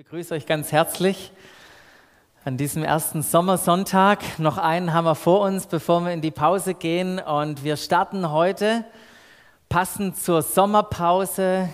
[0.00, 1.30] begrüße euch ganz herzlich
[2.46, 4.38] an diesem ersten Sommersonntag.
[4.38, 7.18] Noch einen haben wir vor uns, bevor wir in die Pause gehen.
[7.18, 8.86] Und wir starten heute
[9.68, 11.68] passend zur Sommerpause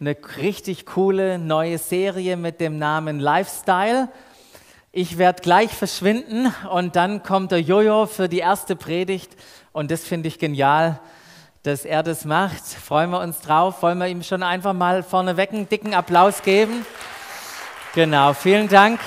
[0.00, 4.08] eine richtig coole neue Serie mit dem Namen Lifestyle.
[4.90, 9.36] Ich werde gleich verschwinden und dann kommt der Jojo für die erste Predigt.
[9.72, 10.98] Und das finde ich genial,
[11.62, 12.64] dass er das macht.
[12.64, 13.82] Freuen wir uns drauf.
[13.82, 16.86] Wollen wir ihm schon einfach mal vorneweg einen dicken Applaus geben?
[17.92, 19.00] Genau, vielen Dank.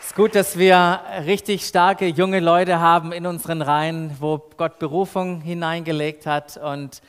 [0.00, 4.78] Es ist gut, dass wir richtig starke junge Leute haben in unseren Reihen, wo Gott
[4.78, 7.02] Berufung hineingelegt hat und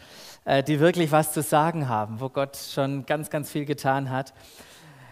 [0.45, 4.33] äh, die wirklich was zu sagen haben, wo Gott schon ganz, ganz viel getan hat.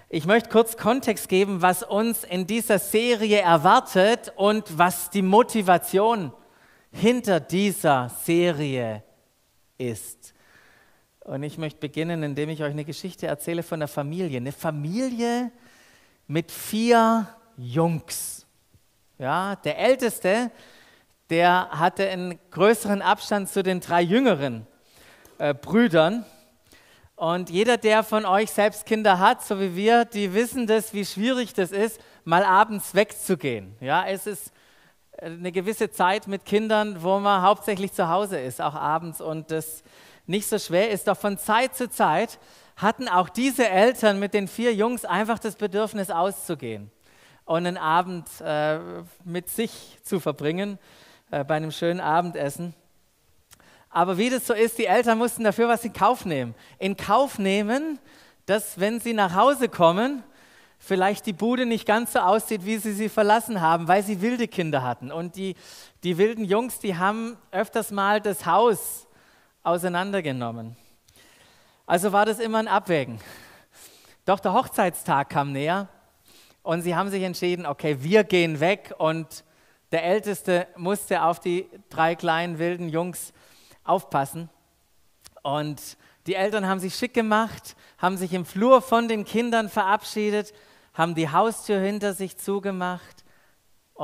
[0.09, 6.33] Ich möchte kurz Kontext geben, was uns in dieser Serie erwartet und was die Motivation
[6.91, 9.03] hinter dieser Serie
[9.77, 10.30] ist.
[11.23, 14.37] Und ich möchte beginnen, indem ich euch eine Geschichte erzähle von einer Familie.
[14.37, 15.51] Eine Familie
[16.27, 18.47] mit vier Jungs.
[19.19, 20.49] Ja, der Älteste,
[21.29, 24.65] der hatte einen größeren Abstand zu den drei jüngeren
[25.37, 26.25] äh, Brüdern.
[27.15, 31.05] Und jeder, der von euch selbst Kinder hat, so wie wir, die wissen das, wie
[31.05, 33.75] schwierig das ist, mal abends wegzugehen.
[33.79, 34.51] Ja, es ist
[35.21, 39.21] eine gewisse Zeit mit Kindern, wo man hauptsächlich zu Hause ist, auch abends.
[39.21, 39.83] Und das
[40.25, 41.07] nicht so schwer ist.
[41.07, 42.39] Doch von Zeit zu Zeit
[42.77, 46.91] hatten auch diese Eltern mit den vier Jungs einfach das Bedürfnis auszugehen
[47.45, 48.79] und einen Abend äh,
[49.23, 50.79] mit sich zu verbringen,
[51.31, 52.73] äh, bei einem schönen Abendessen.
[53.89, 56.55] Aber wie das so ist, die Eltern mussten dafür was in Kauf nehmen.
[56.79, 57.99] In Kauf nehmen,
[58.45, 60.23] dass wenn sie nach Hause kommen,
[60.79, 64.47] vielleicht die Bude nicht ganz so aussieht, wie sie sie verlassen haben, weil sie wilde
[64.47, 65.11] Kinder hatten.
[65.11, 65.55] Und die,
[66.03, 69.07] die wilden Jungs, die haben öfters mal das Haus
[69.63, 70.75] auseinandergenommen.
[71.85, 73.19] Also war das immer ein Abwägen.
[74.25, 75.89] Doch der Hochzeitstag kam näher
[76.63, 79.43] und sie haben sich entschieden, okay, wir gehen weg und
[79.91, 83.33] der Älteste musste auf die drei kleinen wilden Jungs
[83.83, 84.49] aufpassen.
[85.43, 85.97] Und
[86.27, 90.53] die Eltern haben sich schick gemacht, haben sich im Flur von den Kindern verabschiedet,
[90.93, 93.20] haben die Haustür hinter sich zugemacht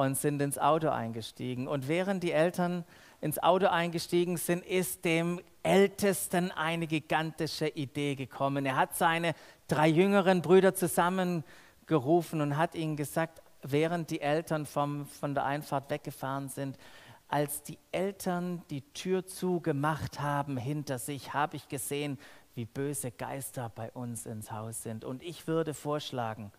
[0.06, 1.68] und sind ins Auto eingestiegen.
[1.68, 2.85] Und während die Eltern
[3.19, 8.66] ins Auto eingestiegen sind, ist dem Ältesten eine gigantische Idee gekommen.
[8.66, 9.34] Er hat seine
[9.68, 15.90] drei jüngeren Brüder zusammengerufen und hat ihnen gesagt, während die Eltern vom, von der Einfahrt
[15.90, 16.78] weggefahren sind,
[17.28, 22.18] als die Eltern die Tür zugemacht haben hinter sich, habe ich gesehen,
[22.56, 25.03] wie böse Geister bei uns ins Haus sind.
[25.03, 26.52] Und ich würde vorschlagen,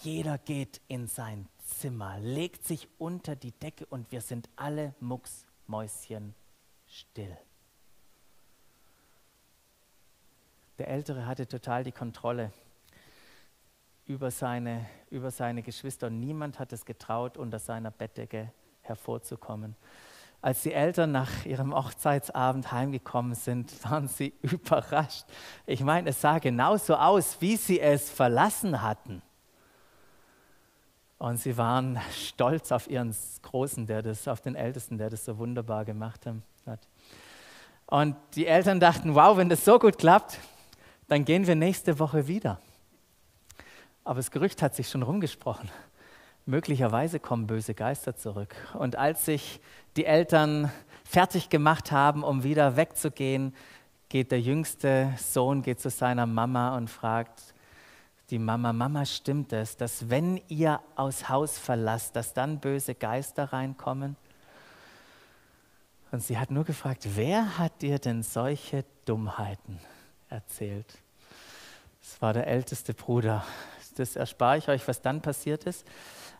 [0.00, 5.46] jeder geht in sein Zimmer, legt sich unter die Decke und wir sind alle mucks
[5.66, 6.34] Mäuschen
[6.86, 7.36] still.
[10.78, 12.52] Der Ältere hatte total die Kontrolle
[14.06, 18.52] über seine, über seine Geschwister und niemand hat es getraut, unter seiner Bettdecke
[18.82, 19.76] hervorzukommen.
[20.40, 25.24] Als die Eltern nach ihrem Hochzeitsabend heimgekommen sind, waren sie überrascht.
[25.66, 29.22] Ich meine, es sah genauso aus, wie sie es verlassen hatten.
[31.22, 35.38] Und sie waren stolz auf ihren Großen, der das, auf den Ältesten, der das so
[35.38, 36.26] wunderbar gemacht
[36.66, 36.80] hat.
[37.86, 40.40] Und die Eltern dachten, wow, wenn das so gut klappt,
[41.06, 42.58] dann gehen wir nächste Woche wieder.
[44.02, 45.70] Aber das Gerücht hat sich schon rumgesprochen.
[46.44, 48.56] Möglicherweise kommen böse Geister zurück.
[48.76, 49.60] Und als sich
[49.96, 50.72] die Eltern
[51.04, 53.54] fertig gemacht haben, um wieder wegzugehen,
[54.08, 57.54] geht der jüngste Sohn geht zu seiner Mama und fragt,
[58.32, 63.52] die Mama, Mama, stimmt es, dass wenn ihr aus Haus verlasst, dass dann böse Geister
[63.52, 64.16] reinkommen?
[66.10, 69.78] Und sie hat nur gefragt, wer hat dir denn solche Dummheiten
[70.30, 70.86] erzählt?
[72.00, 73.44] Das war der älteste Bruder.
[73.96, 75.86] Das erspare ich euch, was dann passiert ist.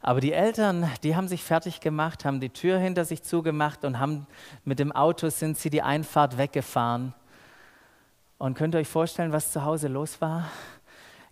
[0.00, 3.98] Aber die Eltern, die haben sich fertig gemacht, haben die Tür hinter sich zugemacht und
[3.98, 4.26] haben
[4.64, 7.12] mit dem Auto sind sie die Einfahrt weggefahren.
[8.38, 10.50] Und könnt ihr euch vorstellen, was zu Hause los war?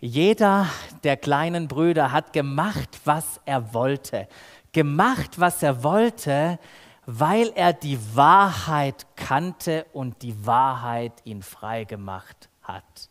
[0.00, 0.66] Jeder
[1.04, 4.28] der kleinen Brüder hat gemacht, was er wollte.
[4.72, 6.58] Gemacht, was er wollte,
[7.04, 13.10] weil er die Wahrheit kannte und die Wahrheit ihn frei gemacht hat.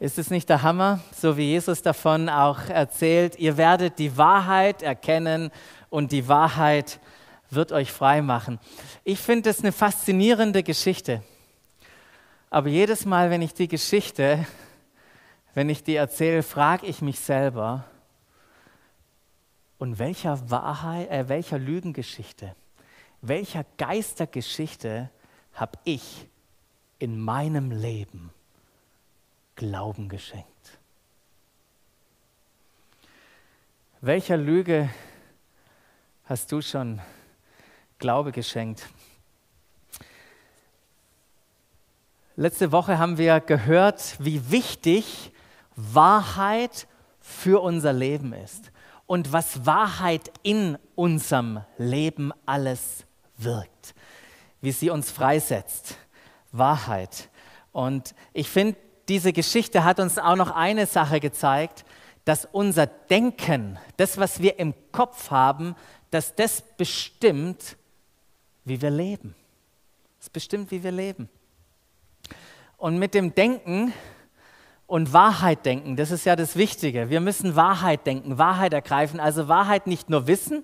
[0.00, 4.82] Ist es nicht der Hammer, so wie Jesus davon auch erzählt, ihr werdet die Wahrheit
[4.82, 5.50] erkennen
[5.90, 6.98] und die Wahrheit
[7.50, 8.58] wird euch frei machen.
[9.04, 11.22] Ich finde es eine faszinierende Geschichte.
[12.48, 14.46] Aber jedes Mal, wenn ich die Geschichte
[15.54, 17.84] wenn ich die erzähle, frage ich mich selber,
[19.78, 22.56] und welcher Wahrheit, äh, welcher Lügengeschichte,
[23.20, 25.10] welcher Geistergeschichte
[25.52, 26.26] habe ich
[26.98, 28.30] in meinem Leben
[29.56, 30.48] Glauben geschenkt?
[34.00, 34.90] Welcher Lüge
[36.24, 37.00] hast du schon
[37.98, 38.88] Glaube geschenkt?
[42.36, 45.33] Letzte Woche haben wir gehört, wie wichtig
[45.76, 46.86] Wahrheit
[47.20, 48.70] für unser Leben ist
[49.06, 53.04] und was Wahrheit in unserem Leben alles
[53.36, 53.94] wirkt,
[54.60, 55.96] wie sie uns freisetzt.
[56.52, 57.28] Wahrheit.
[57.72, 58.76] Und ich finde,
[59.08, 61.84] diese Geschichte hat uns auch noch eine Sache gezeigt,
[62.24, 65.74] dass unser Denken, das, was wir im Kopf haben,
[66.10, 67.76] dass das bestimmt,
[68.64, 69.34] wie wir leben.
[70.20, 71.28] Es bestimmt, wie wir leben.
[72.78, 73.92] Und mit dem Denken
[74.94, 77.10] und Wahrheit denken, das ist ja das Wichtige.
[77.10, 79.18] Wir müssen Wahrheit denken, Wahrheit ergreifen.
[79.18, 80.62] Also Wahrheit nicht nur wissen,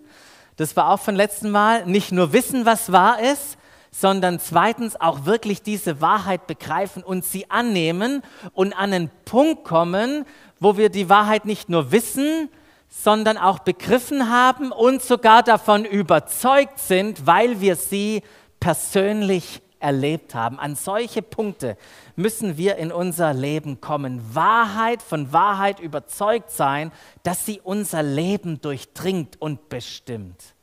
[0.54, 3.58] das war auch von letzten Mal, nicht nur wissen, was wahr ist,
[3.90, 8.22] sondern zweitens auch wirklich diese Wahrheit begreifen und sie annehmen
[8.52, 10.24] und an einen Punkt kommen,
[10.60, 12.50] wo wir die Wahrheit nicht nur wissen,
[12.88, 18.22] sondern auch begriffen haben und sogar davon überzeugt sind, weil wir sie
[18.60, 20.60] persönlich erlebt haben.
[20.60, 21.76] An solche Punkte
[22.20, 24.34] müssen wir in unser Leben kommen.
[24.34, 30.54] Wahrheit von Wahrheit überzeugt sein, dass sie unser Leben durchdringt und bestimmt.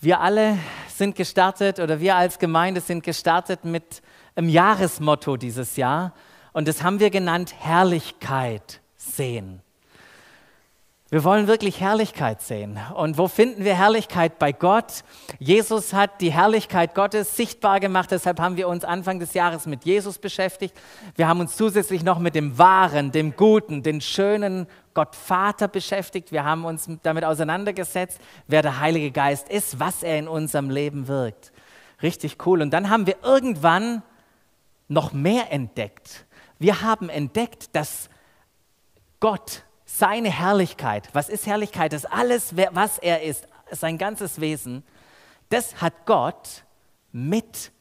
[0.00, 0.58] Wir alle
[0.88, 4.02] sind gestartet oder wir als Gemeinde sind gestartet mit
[4.34, 6.14] einem Jahresmotto dieses Jahr
[6.52, 9.62] und das haben wir genannt Herrlichkeit sehen.
[11.12, 12.78] Wir wollen wirklich Herrlichkeit sehen.
[12.94, 14.38] Und wo finden wir Herrlichkeit?
[14.38, 15.02] Bei Gott.
[15.40, 18.12] Jesus hat die Herrlichkeit Gottes sichtbar gemacht.
[18.12, 20.72] Deshalb haben wir uns Anfang des Jahres mit Jesus beschäftigt.
[21.16, 26.30] Wir haben uns zusätzlich noch mit dem Wahren, dem Guten, dem Schönen Gott Vater beschäftigt.
[26.30, 31.08] Wir haben uns damit auseinandergesetzt, wer der Heilige Geist ist, was er in unserem Leben
[31.08, 31.50] wirkt.
[32.04, 32.62] Richtig cool.
[32.62, 34.04] Und dann haben wir irgendwann
[34.86, 36.24] noch mehr entdeckt.
[36.60, 38.08] Wir haben entdeckt, dass
[39.18, 39.64] Gott
[39.98, 41.92] seine Herrlichkeit, was ist Herrlichkeit?
[41.92, 44.84] Das ist alles, was er ist, sein ganzes Wesen,
[45.48, 46.64] das hat Gott
[47.12, 47.72] mit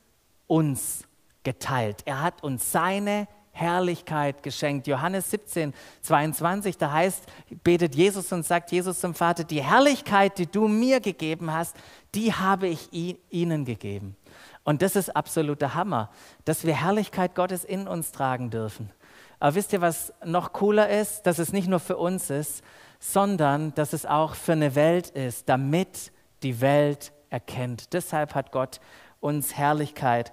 [0.48, 1.04] uns
[1.44, 2.02] geteilt.
[2.06, 4.88] Er hat uns seine Herrlichkeit geschenkt.
[4.88, 7.26] Johannes 17, 22, da heißt,
[7.64, 11.76] betet Jesus und sagt Jesus zum Vater, die Herrlichkeit, die du mir gegeben hast,
[12.16, 14.16] die habe ich ihnen gegeben.
[14.64, 16.10] Und das ist absoluter Hammer,
[16.46, 18.92] dass wir Herrlichkeit Gottes in uns tragen dürfen.
[19.40, 21.24] Aber wisst ihr, was noch cooler ist?
[21.24, 22.64] Dass es nicht nur für uns ist,
[23.00, 26.12] sondern dass es auch für eine Welt ist, damit
[26.44, 27.94] die Welt erkennt.
[27.94, 28.80] Deshalb hat Gott
[29.20, 30.32] uns Herrlichkeit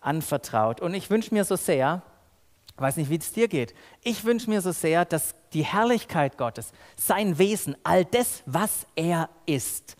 [0.00, 0.80] anvertraut.
[0.80, 2.02] Und ich wünsche mir so sehr,
[2.74, 6.38] ich weiß nicht, wie es dir geht, ich wünsche mir so sehr, dass die Herrlichkeit
[6.38, 9.96] Gottes, sein Wesen, all das, was er ist,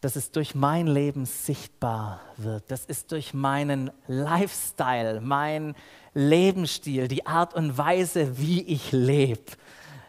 [0.00, 2.64] dass es durch mein Leben sichtbar wird.
[2.70, 5.74] Das ist durch meinen Lifestyle, mein
[6.14, 9.42] Lebensstil, die Art und Weise, wie ich lebe,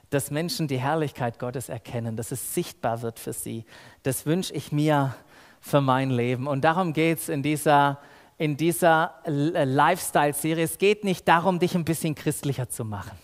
[0.09, 3.65] dass Menschen die Herrlichkeit Gottes erkennen, dass es sichtbar wird für sie.
[4.03, 5.13] Das wünsche ich mir
[5.59, 6.47] für mein Leben.
[6.47, 7.99] Und darum geht es in dieser,
[8.37, 10.63] in dieser Lifestyle-Serie.
[10.63, 13.17] Es geht nicht darum, dich ein bisschen christlicher zu machen.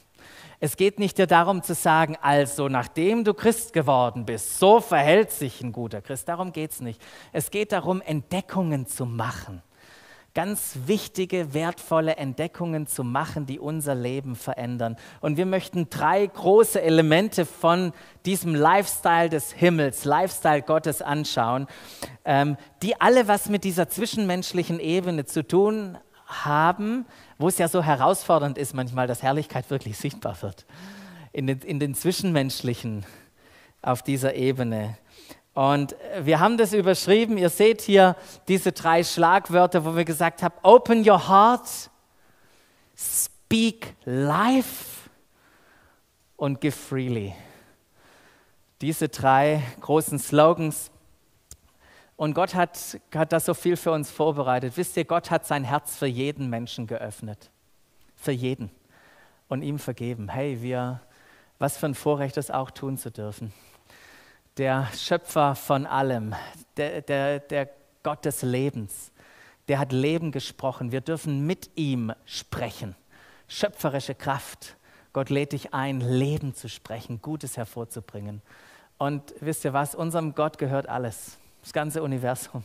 [0.60, 5.30] Es geht nicht dir darum zu sagen, also nachdem du Christ geworden bist, so verhält
[5.30, 6.28] sich ein guter Christ.
[6.28, 7.00] Darum geht es nicht.
[7.32, 9.62] Es geht darum, Entdeckungen zu machen.
[10.34, 14.96] Ganz wichtige, wertvolle Entdeckungen zu machen, die unser Leben verändern.
[15.22, 17.92] Und wir möchten drei große Elemente von
[18.26, 21.68] diesem Lifestyle des Himmels, Lifestyle Gottes anschauen,
[22.26, 27.06] ähm, die alle was mit dieser zwischenmenschlichen Ebene zu tun haben,
[27.38, 30.66] wo es ja so herausfordernd ist manchmal, dass Herrlichkeit wirklich sichtbar wird.
[31.32, 33.06] In den, in den zwischenmenschlichen,
[33.82, 34.98] auf dieser Ebene.
[35.54, 38.16] Und wir haben das überschrieben, ihr seht hier
[38.48, 41.68] diese drei Schlagwörter, wo wir gesagt haben, open your heart,
[42.96, 45.10] speak life
[46.36, 47.34] und give freely.
[48.82, 50.92] Diese drei großen Slogans
[52.18, 54.76] und Gott hat, hat da so viel für uns vorbereitet.
[54.76, 57.52] Wisst ihr, Gott hat sein Herz für jeden Menschen geöffnet.
[58.16, 58.72] Für jeden.
[59.48, 60.28] Und ihm vergeben.
[60.28, 61.00] Hey, wir,
[61.60, 63.54] was für ein Vorrecht, das auch tun zu dürfen.
[64.58, 66.34] Der Schöpfer von allem,
[66.76, 67.70] der, der, der
[68.02, 69.12] Gott des Lebens,
[69.68, 70.92] der hat Leben gesprochen.
[70.92, 72.96] Wir dürfen mit ihm sprechen.
[73.48, 74.76] Schöpferische Kraft.
[75.14, 78.42] Gott lädt dich ein, Leben zu sprechen, Gutes hervorzubringen.
[78.98, 79.94] Und wisst ihr was?
[79.94, 82.64] Unserem Gott gehört alles das ganze Universum.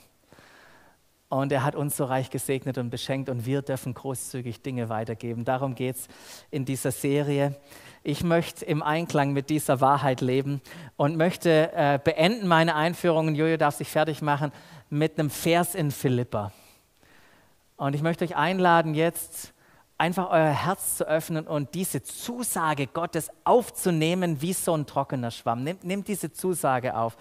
[1.29, 5.45] Und er hat uns so reich gesegnet und beschenkt und wir dürfen großzügig Dinge weitergeben.
[5.45, 6.09] Darum geht es
[6.53, 7.57] in dieser Serie.
[8.05, 10.61] Ich möchte im Einklang mit dieser Wahrheit leben
[10.97, 14.53] und möchte äh, beenden meine Einführung, Jojo darf sich fertig machen,
[14.89, 16.53] mit einem Vers in Philippa.
[17.77, 19.52] Und ich möchte euch einladen, jetzt
[20.03, 25.63] einfach euer Herz zu öffnen und diese Zusage Gottes aufzunehmen wie so ein trockener Schwamm.
[25.63, 27.17] Nehmt, nehmt diese Zusage auf.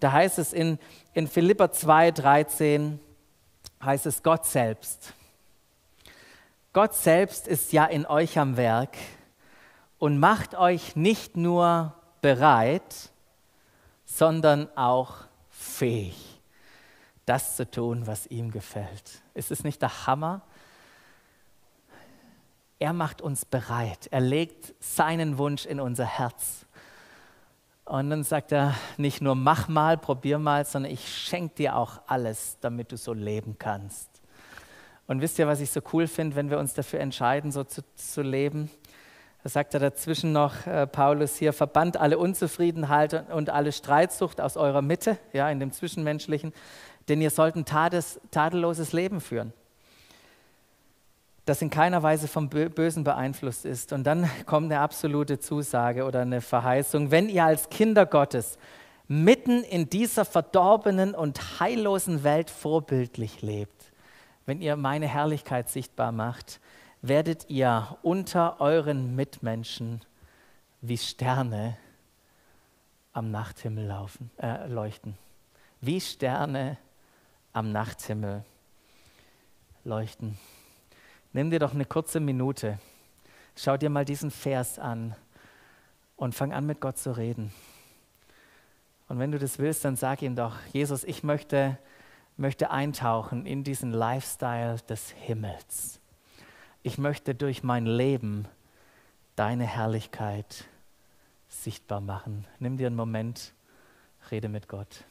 [0.00, 0.80] Da heißt es in,
[1.12, 2.98] in Philippa 2, 13,
[3.80, 5.14] heißt es Gott selbst.
[6.72, 8.96] Gott selbst ist ja in euch am Werk
[10.00, 13.12] und macht euch nicht nur bereit,
[14.06, 15.18] sondern auch
[15.50, 16.40] fähig,
[17.26, 19.22] das zu tun, was ihm gefällt.
[19.34, 20.42] Ist es nicht der Hammer?
[22.78, 24.08] Er macht uns bereit.
[24.10, 26.66] Er legt seinen Wunsch in unser Herz.
[27.84, 32.00] Und dann sagt er nicht nur mach mal, probier mal, sondern ich schenke dir auch
[32.06, 34.08] alles, damit du so leben kannst.
[35.06, 37.82] Und wisst ihr, was ich so cool finde, wenn wir uns dafür entscheiden, so zu,
[37.94, 38.70] zu leben?
[39.42, 44.56] Da sagt er dazwischen noch, äh, Paulus hier, verbannt alle Unzufriedenheit und alle Streitsucht aus
[44.56, 46.54] eurer Mitte, ja, in dem Zwischenmenschlichen,
[47.10, 49.52] denn ihr sollt ein tadelloses Leben führen
[51.44, 53.92] das in keiner Weise vom Bösen beeinflusst ist.
[53.92, 58.58] Und dann kommt eine absolute Zusage oder eine Verheißung, wenn ihr als Kinder Gottes
[59.06, 63.92] mitten in dieser verdorbenen und heillosen Welt vorbildlich lebt,
[64.46, 66.60] wenn ihr meine Herrlichkeit sichtbar macht,
[67.02, 70.00] werdet ihr unter euren Mitmenschen
[70.80, 71.76] wie Sterne
[73.12, 75.16] am Nachthimmel laufen, äh, leuchten.
[75.80, 76.78] Wie Sterne
[77.52, 78.44] am Nachthimmel
[79.84, 80.38] leuchten.
[81.34, 82.78] Nimm dir doch eine kurze Minute,
[83.56, 85.16] schau dir mal diesen Vers an
[86.14, 87.52] und fang an mit Gott zu reden.
[89.08, 91.76] Und wenn du das willst, dann sag ihm doch, Jesus, ich möchte,
[92.36, 95.98] möchte eintauchen in diesen Lifestyle des Himmels.
[96.84, 98.46] Ich möchte durch mein Leben
[99.34, 100.66] deine Herrlichkeit
[101.48, 102.46] sichtbar machen.
[102.60, 103.54] Nimm dir einen Moment,
[104.30, 105.04] rede mit Gott.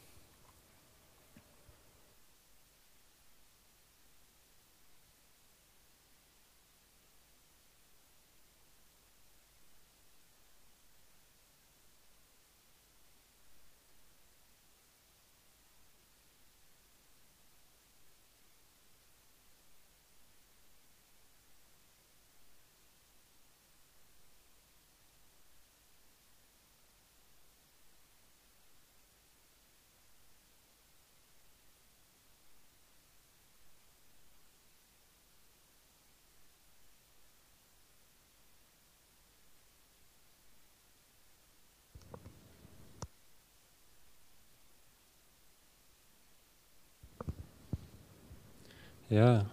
[49.14, 49.44] Ja,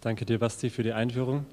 [0.00, 1.46] danke dir, Basti, für die Einführung.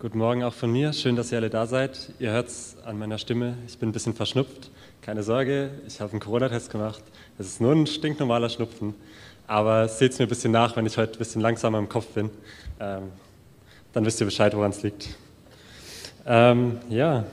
[0.00, 0.92] Guten Morgen auch von mir.
[0.92, 2.10] Schön, dass ihr alle da seid.
[2.18, 3.56] Ihr hört es an meiner Stimme.
[3.68, 4.72] Ich bin ein bisschen verschnupft.
[5.00, 7.04] Keine Sorge, ich habe einen Corona-Test gemacht.
[7.38, 8.96] Es ist nur ein stinknormaler Schnupfen.
[9.46, 12.06] Aber seht es mir ein bisschen nach, wenn ich heute ein bisschen langsamer im Kopf
[12.06, 12.30] bin.
[12.80, 13.12] Ähm,
[13.92, 15.10] dann wisst ihr Bescheid, woran es liegt.
[16.26, 17.26] Ähm, ja.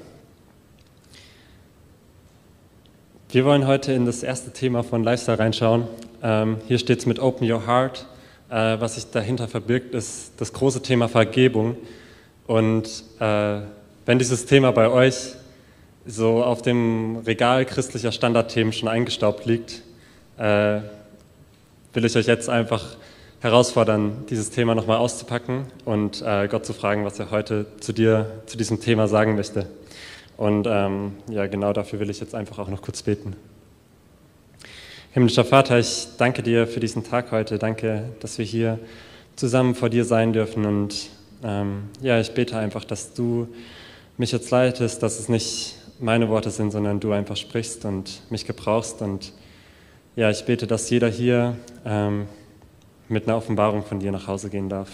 [3.30, 5.88] Wir wollen heute in das erste Thema von Lifestyle reinschauen.
[6.22, 8.06] Ähm, hier steht es mit Open Your Heart
[8.53, 11.75] äh, was sich dahinter verbirgt, ist das große Thema Vergebung.
[12.45, 13.62] Und äh,
[14.05, 15.33] wenn dieses Thema bei euch
[16.05, 19.81] so auf dem Regal christlicher Standardthemen schon eingestaubt liegt,
[20.38, 20.81] äh,
[21.93, 22.95] will ich euch jetzt einfach
[23.39, 28.43] herausfordern, dieses Thema nochmal auszupacken und äh, Gott zu fragen, was er heute zu dir,
[28.45, 29.67] zu diesem Thema sagen möchte.
[30.38, 33.36] Und ähm, ja, genau dafür will ich jetzt einfach auch noch kurz beten.
[35.13, 37.60] Himmlischer Vater, ich danke dir für diesen Tag heute.
[37.60, 38.79] Danke, dass wir hier
[39.36, 40.65] zusammen vor dir sein dürfen.
[40.65, 41.12] Und
[41.43, 43.48] ähm, ja, ich bete einfach, dass du
[44.17, 48.48] mich jetzt leitest, dass es nicht meine Worte sind, sondern du einfach sprichst und mich
[48.48, 49.03] gebrauchst.
[49.03, 49.34] Und
[50.15, 52.25] ja, ich bete, dass jeder hier ähm,
[53.08, 54.89] mit einer Offenbarung von dir nach Hause gehen darf.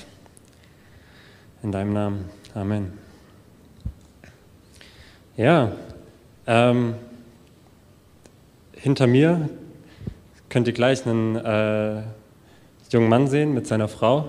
[1.64, 2.26] In deinem Namen.
[2.54, 2.92] Amen.
[5.38, 5.72] Ja,
[6.46, 6.96] ähm,
[8.74, 9.48] hinter mir
[10.50, 12.02] könnt ihr gleich einen äh,
[12.92, 14.26] jungen Mann sehen mit seiner Frau.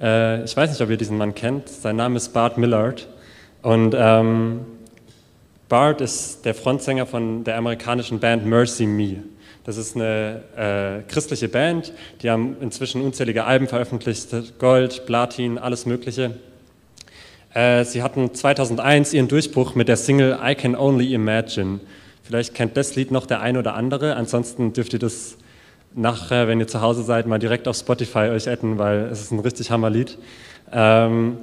[0.00, 1.68] Äh, ich weiß nicht, ob ihr diesen Mann kennt.
[1.68, 3.08] Sein Name ist Bart Millard.
[3.62, 4.60] Und ähm,
[5.68, 9.22] Bart ist der Frontsänger von der amerikanischen Band Mercy Me.
[9.64, 11.92] Das ist eine äh, christliche Band,
[12.22, 14.28] die haben inzwischen unzählige Alben veröffentlicht,
[14.58, 16.34] Gold, Platin, alles Mögliche.
[17.52, 21.80] Äh, sie hatten 2001 ihren Durchbruch mit der Single I Can Only Imagine.
[22.30, 25.36] Vielleicht kennt das Lied noch der ein oder andere, ansonsten dürft ihr das
[25.96, 29.32] nachher, wenn ihr zu Hause seid, mal direkt auf Spotify euch adden, weil es ist
[29.32, 30.16] ein richtig Hammerlied.
[30.70, 31.38] Ähm,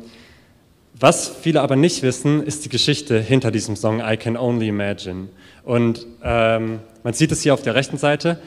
[0.98, 5.28] was viele aber nicht wissen, ist die Geschichte hinter diesem Song I Can Only Imagine.
[5.66, 8.40] Und ähm, man sieht es hier auf der rechten Seite.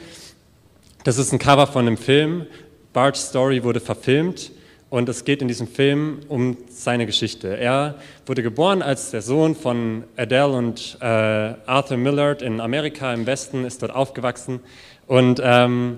[1.03, 2.47] Das ist ein Cover von einem Film.
[2.91, 4.51] Bart's Story wurde verfilmt
[4.91, 7.57] und es geht in diesem Film um seine Geschichte.
[7.57, 7.95] Er
[8.25, 13.63] wurde geboren als der Sohn von Adele und äh, Arthur Millard in Amerika im Westen,
[13.63, 14.59] ist dort aufgewachsen
[15.07, 15.97] und ähm,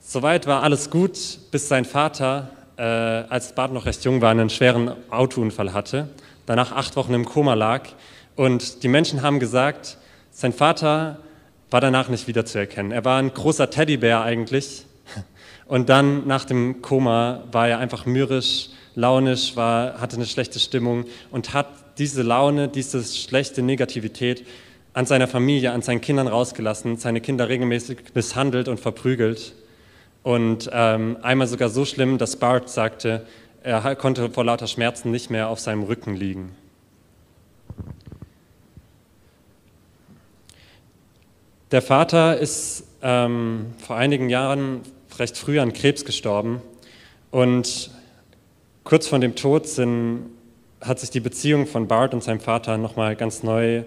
[0.00, 1.18] soweit war alles gut,
[1.50, 6.08] bis sein Vater, äh, als Bart noch recht jung war, einen schweren Autounfall hatte,
[6.46, 7.82] danach acht Wochen im Koma lag
[8.36, 9.98] und die Menschen haben gesagt,
[10.30, 11.18] sein Vater
[11.70, 12.90] war danach nicht wiederzuerkennen.
[12.90, 14.86] Er war ein großer Teddybär eigentlich,
[15.70, 21.04] und dann nach dem Koma war er einfach mürrisch, launisch, war, hatte eine schlechte Stimmung
[21.30, 24.44] und hat diese Laune, diese schlechte Negativität
[24.94, 29.54] an seiner Familie, an seinen Kindern rausgelassen, seine Kinder regelmäßig misshandelt und verprügelt.
[30.24, 33.24] Und ähm, einmal sogar so schlimm, dass Bart sagte,
[33.62, 36.50] er konnte vor lauter Schmerzen nicht mehr auf seinem Rücken liegen.
[41.70, 44.80] Der Vater ist ähm, vor einigen Jahren
[45.20, 46.62] recht früh an Krebs gestorben.
[47.30, 47.90] Und
[48.82, 50.30] kurz vor dem Tod sind,
[50.80, 53.84] hat sich die Beziehung von Bart und seinem Vater nochmal ganz neu,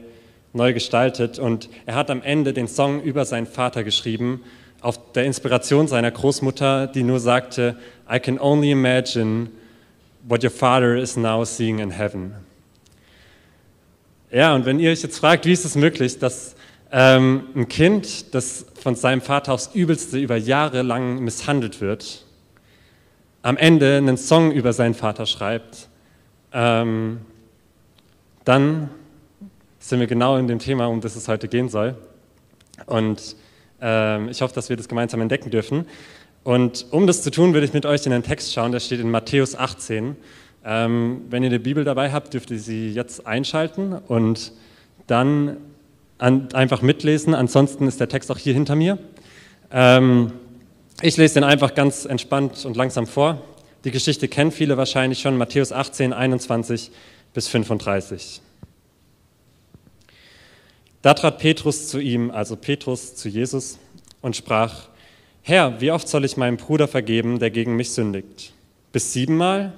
[0.54, 1.40] neu gestaltet.
[1.40, 4.44] Und er hat am Ende den Song über seinen Vater geschrieben,
[4.80, 7.78] auf der Inspiration seiner Großmutter, die nur sagte,
[8.12, 9.50] I can only imagine
[10.28, 12.34] what your father is now seeing in heaven.
[14.30, 16.56] Ja, und wenn ihr euch jetzt fragt, wie ist es möglich, dass
[16.96, 22.24] ähm, ein Kind, das von seinem Vater aufs Übelste über Jahre lang misshandelt wird,
[23.42, 25.90] am Ende einen Song über seinen Vater schreibt,
[26.54, 27.22] ähm,
[28.46, 28.92] dann
[29.80, 31.96] sind wir genau in dem Thema, um das es heute gehen soll.
[32.86, 33.36] Und
[33.82, 35.88] ähm, ich hoffe, dass wir das gemeinsam entdecken dürfen.
[36.44, 39.00] Und um das zu tun, würde ich mit euch in den Text schauen, der steht
[39.00, 40.16] in Matthäus 18.
[40.64, 44.52] Ähm, wenn ihr eine Bibel dabei habt, dürft ihr sie jetzt einschalten und
[45.08, 45.58] dann
[46.18, 47.34] an, einfach mitlesen.
[47.34, 48.98] Ansonsten ist der Text auch hier hinter mir.
[49.72, 50.34] Ähm,
[51.02, 53.42] ich lese den einfach ganz entspannt und langsam vor.
[53.84, 56.92] Die Geschichte kennen viele wahrscheinlich schon, Matthäus 18, 21
[57.34, 58.42] bis 35.
[61.02, 63.78] Da trat Petrus zu ihm, also Petrus zu Jesus,
[64.22, 64.88] und sprach,
[65.42, 68.54] Herr, wie oft soll ich meinem Bruder vergeben, der gegen mich sündigt?
[68.94, 69.74] Bis siebenmal?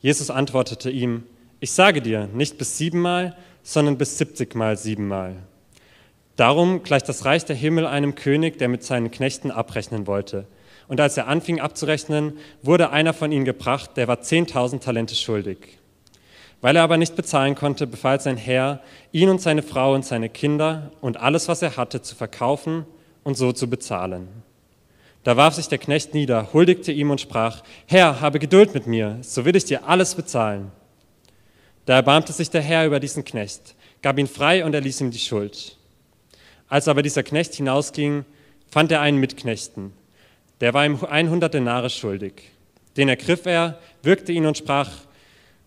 [0.00, 1.24] Jesus antwortete ihm,
[1.60, 5.36] ich sage dir, nicht bis siebenmal, sondern bis siebzigmal siebenmal.
[6.36, 10.46] Darum gleicht das Reich der Himmel einem König, der mit seinen Knechten abrechnen wollte.
[10.86, 15.78] Und als er anfing abzurechnen, wurde einer von ihnen gebracht, der war 10.000 Talente schuldig.
[16.60, 18.80] Weil er aber nicht bezahlen konnte, befahl sein Herr,
[19.12, 22.84] ihn und seine Frau und seine Kinder und alles, was er hatte, zu verkaufen
[23.24, 24.28] und so zu bezahlen.
[25.24, 29.18] Da warf sich der Knecht nieder, huldigte ihm und sprach, Herr, habe Geduld mit mir,
[29.22, 30.70] so will ich dir alles bezahlen.
[31.84, 35.18] Da erbarmte sich der Herr über diesen Knecht, gab ihn frei und erließ ihm die
[35.18, 35.76] Schuld.
[36.68, 38.24] Als aber dieser Knecht hinausging,
[38.70, 39.92] fand er einen Mitknechten.
[40.60, 42.50] Der war ihm 100 Denare schuldig.
[42.96, 44.90] Den ergriff er, würgte ihn und sprach,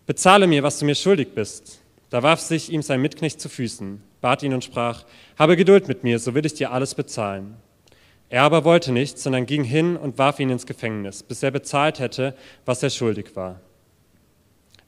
[0.06, 1.80] bezahle mir, was du mir schuldig bist.
[2.10, 5.04] Da warf sich ihm sein Mitknecht zu Füßen, bat ihn und sprach,
[5.38, 7.56] habe Geduld mit mir, so will ich dir alles bezahlen.
[8.28, 12.00] Er aber wollte nicht, sondern ging hin und warf ihn ins Gefängnis, bis er bezahlt
[12.00, 12.34] hätte,
[12.64, 13.60] was er schuldig war.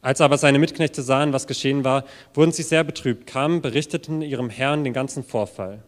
[0.01, 4.51] Als aber seine Mitknechte sahen, was geschehen war, wurden sie sehr betrübt, kamen, berichteten ihrem
[4.51, 5.85] Herrn den ganzen Vorfall.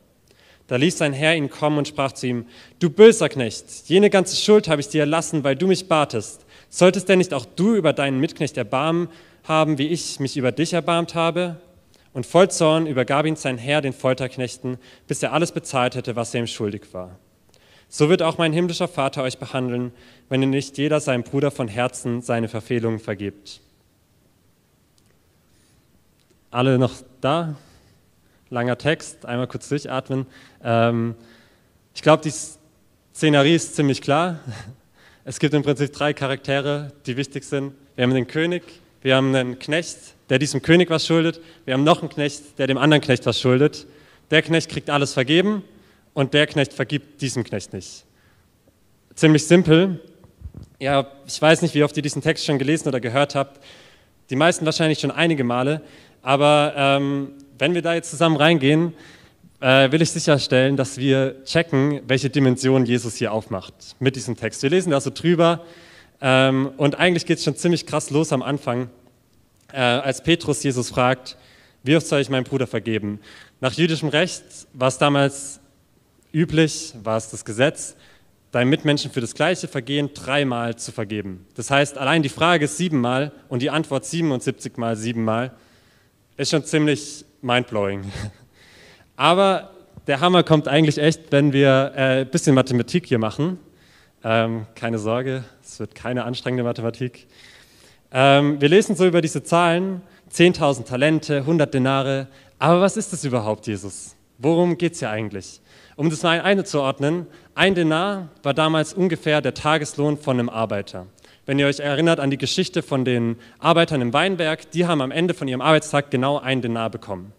[0.67, 2.47] Da ließ sein Herr ihn kommen und sprach zu ihm,
[2.79, 6.47] du böser Knecht, jene ganze Schuld habe ich dir erlassen, weil du mich batest.
[6.71, 9.09] Solltest denn nicht auch du über deinen Mitknecht erbarmen
[9.45, 11.61] haben, wie ich mich über dich erbarmt habe?
[12.15, 16.33] Und voll Zorn übergab ihn sein Herr den Folterknechten, bis er alles bezahlt hätte, was
[16.33, 17.19] er ihm schuldig war.
[17.89, 19.93] So wird auch mein himmlischer Vater euch behandeln,
[20.29, 23.61] wenn ihr nicht jeder seinem Bruder von Herzen seine Verfehlungen vergibt.
[26.51, 27.57] Alle noch da?
[28.51, 30.27] Langer Text, einmal kurz durchatmen.
[30.63, 31.15] Ähm,
[31.95, 32.33] ich glaube, die
[33.15, 34.41] Szenerie ist ziemlich klar.
[35.27, 37.73] Es gibt im Prinzip drei Charaktere, die wichtig sind.
[37.97, 38.63] Wir haben den König,
[39.01, 39.97] wir haben einen Knecht,
[40.29, 43.41] der diesem König was schuldet, wir haben noch einen Knecht, der dem anderen Knecht was
[43.41, 43.87] schuldet.
[44.31, 45.65] Der Knecht kriegt alles vergeben
[46.13, 48.05] und der Knecht vergibt diesem Knecht nicht.
[49.15, 49.99] Ziemlich simpel.
[50.79, 53.65] Ja, ich weiß nicht, wie oft ihr diesen Text schon gelesen oder gehört habt.
[54.29, 55.81] Die meisten wahrscheinlich schon einige Male.
[56.21, 58.95] Aber ähm, wenn wir da jetzt zusammen reingehen,
[59.61, 64.63] äh, will ich sicherstellen, dass wir checken, welche Dimension Jesus hier aufmacht mit diesem Text.
[64.63, 65.65] Wir lesen da so drüber
[66.21, 68.91] ähm, und eigentlich geht es schon ziemlich krass los am Anfang,
[69.73, 71.37] äh, als Petrus Jesus fragt,
[71.83, 73.21] wie oft soll ich meinem Bruder vergeben?
[73.61, 75.61] Nach jüdischem Recht war es damals
[76.33, 77.95] üblich, war es das Gesetz,
[78.53, 81.47] deinem Mitmenschen für das gleiche Vergehen dreimal zu vergeben.
[81.57, 85.53] Das heißt, allein die Frage ist siebenmal und die Antwort 77 mal siebenmal
[86.37, 88.11] ist schon ziemlich mindblowing.
[89.17, 89.71] Aber
[90.07, 93.59] der Hammer kommt eigentlich echt, wenn wir äh, ein bisschen Mathematik hier machen.
[94.25, 97.27] Ähm, keine Sorge, es wird keine anstrengende Mathematik.
[98.11, 100.03] Ähm, wir lesen so über diese Zahlen,
[100.33, 102.29] 10.000 Talente, 100 Denare.
[102.59, 104.17] Aber was ist das überhaupt, Jesus?
[104.39, 105.61] Worum geht es hier eigentlich?
[105.97, 111.07] Um das mal einzuordnen, ein Denar war damals ungefähr der Tageslohn von einem Arbeiter.
[111.47, 115.11] Wenn ihr euch erinnert an die Geschichte von den Arbeitern im Weinberg, die haben am
[115.11, 117.33] Ende von ihrem Arbeitstag genau ein Denar bekommen.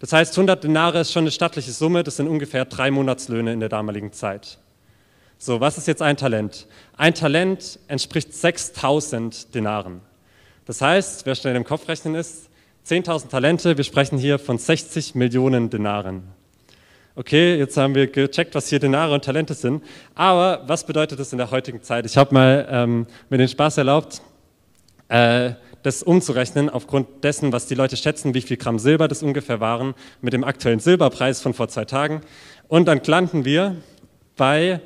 [0.00, 3.60] Das heißt, 100 Denare ist schon eine stattliche Summe, das sind ungefähr drei Monatslöhne in
[3.60, 4.58] der damaligen Zeit.
[5.38, 6.66] So, was ist jetzt ein Talent?
[6.96, 10.02] Ein Talent entspricht 6000 Denaren.
[10.66, 12.50] Das heißt, wer schnell im Kopf rechnen ist,
[12.86, 16.24] 10.000 Talente, wir sprechen hier von 60 Millionen Denaren.
[17.18, 19.82] Okay, jetzt haben wir gecheckt, was hier Denare und Talente sind.
[20.14, 22.06] Aber was bedeutet das in der heutigen Zeit?
[22.06, 24.22] Ich habe mal ähm, mir den Spaß erlaubt,
[25.08, 25.50] äh,
[25.82, 29.94] das umzurechnen aufgrund dessen, was die Leute schätzen, wie viel Gramm Silber das ungefähr waren,
[30.22, 32.20] mit dem aktuellen Silberpreis von vor zwei Tagen.
[32.68, 33.74] Und dann landen wir
[34.36, 34.80] bei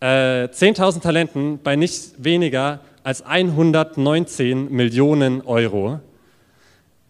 [0.00, 6.00] äh, 10.000 Talenten bei nicht weniger als 119 Millionen Euro.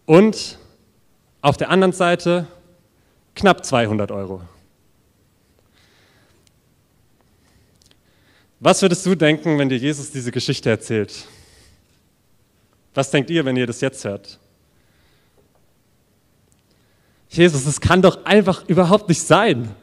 [0.05, 0.57] Und
[1.41, 2.47] auf der anderen Seite
[3.39, 4.41] knapp 200 Euro.
[8.59, 11.25] Was würdest du denken, wenn dir Jesus diese Geschichte erzählt?
[12.93, 14.37] Was denkt ihr, wenn ihr das jetzt hört?
[17.29, 19.73] Jesus, das kann doch einfach überhaupt nicht sein.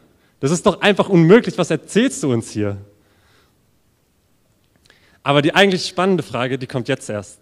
[0.41, 1.57] Das ist doch einfach unmöglich.
[1.57, 2.77] Was erzählst du uns hier?
[5.23, 7.41] Aber die eigentlich spannende Frage, die kommt jetzt erst.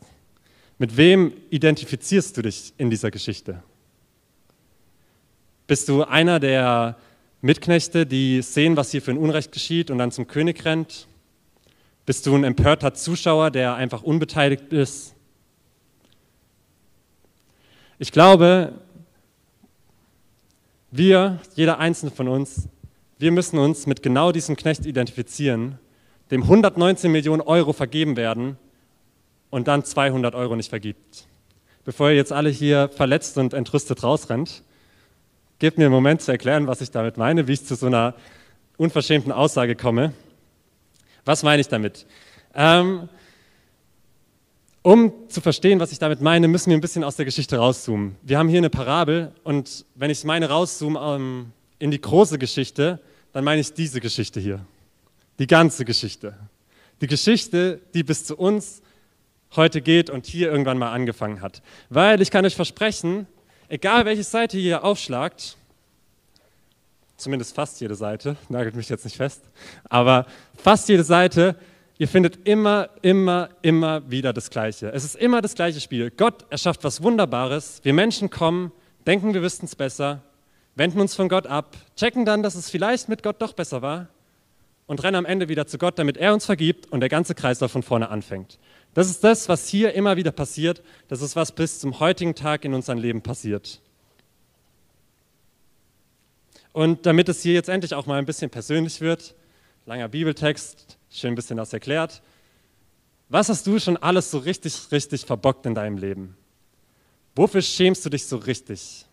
[0.78, 3.62] Mit wem identifizierst du dich in dieser Geschichte?
[5.66, 6.96] Bist du einer der
[7.40, 11.08] Mitknechte, die sehen, was hier für ein Unrecht geschieht und dann zum König rennt?
[12.04, 15.14] Bist du ein empörter Zuschauer, der einfach unbeteiligt ist?
[17.98, 18.74] Ich glaube,
[20.90, 22.68] wir, jeder einzelne von uns,
[23.18, 25.78] wir müssen uns mit genau diesem Knecht identifizieren,
[26.30, 28.58] dem 119 Millionen Euro vergeben werden
[29.48, 31.26] und dann 200 Euro nicht vergibt.
[31.84, 34.62] Bevor ihr jetzt alle hier verletzt und entrüstet rausrennt,
[35.58, 38.14] Gebt mir einen Moment zu erklären, was ich damit meine, wie ich zu so einer
[38.76, 40.12] unverschämten Aussage komme.
[41.24, 42.06] Was meine ich damit?
[42.54, 43.08] Ähm,
[44.82, 48.16] um zu verstehen, was ich damit meine, müssen wir ein bisschen aus der Geschichte rauszoomen.
[48.22, 53.00] Wir haben hier eine Parabel und wenn ich meine rauszoome ähm, in die große Geschichte,
[53.32, 54.60] dann meine ich diese Geschichte hier.
[55.38, 56.36] Die ganze Geschichte.
[57.00, 58.82] Die Geschichte, die bis zu uns
[59.56, 61.62] heute geht und hier irgendwann mal angefangen hat.
[61.88, 63.26] Weil ich kann euch versprechen,
[63.68, 65.56] Egal welche Seite ihr aufschlagt,
[67.16, 69.42] zumindest fast jede Seite, nagelt mich jetzt nicht fest,
[69.88, 71.56] aber fast jede Seite,
[71.98, 74.92] ihr findet immer, immer, immer wieder das Gleiche.
[74.92, 76.10] Es ist immer das gleiche Spiel.
[76.10, 77.80] Gott erschafft was Wunderbares.
[77.82, 78.72] Wir Menschen kommen,
[79.06, 80.22] denken, wir wüssten es besser,
[80.74, 84.08] wenden uns von Gott ab, checken dann, dass es vielleicht mit Gott doch besser war
[84.86, 87.72] und rennen am Ende wieder zu Gott, damit er uns vergibt und der ganze Kreislauf
[87.72, 88.58] von vorne anfängt.
[88.94, 90.82] Das ist das, was hier immer wieder passiert.
[91.08, 93.80] Das ist, was bis zum heutigen Tag in unserem Leben passiert.
[96.72, 99.34] Und damit es hier jetzt endlich auch mal ein bisschen persönlich wird,
[99.86, 102.22] langer Bibeltext, schön ein bisschen das erklärt.
[103.28, 106.36] Was hast du schon alles so richtig, richtig verbockt in deinem Leben?
[107.36, 109.06] Wofür schämst du dich so richtig?